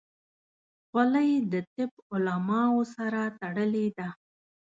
[0.87, 4.07] خولۍ د طب علماو سره تړلې ده.